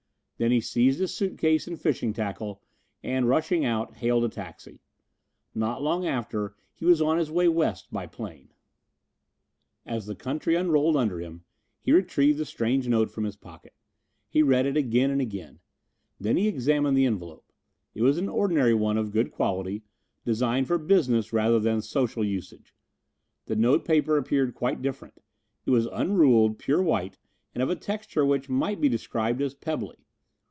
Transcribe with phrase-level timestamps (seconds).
[0.37, 2.63] Then he seized his suitcase and fishing tackle,
[3.03, 4.81] and, rushing out, hailed a taxi.
[5.53, 8.51] Not long after he was on his way west by plane.
[9.85, 11.43] As the country unrolled under him
[11.79, 13.75] he retrieved the strange note from his pocket.
[14.27, 15.59] He read it again and again.
[16.19, 17.51] Then he examined the envelope.
[17.93, 19.83] It was an ordinary one of good quality,
[20.25, 22.73] designed for business rather than social usage.
[23.45, 25.19] The note paper appeared quite different.
[25.67, 27.19] It was unruled, pure white,
[27.53, 29.97] and of a texture which might be described as pebbly.